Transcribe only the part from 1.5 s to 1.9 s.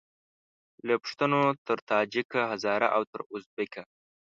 تر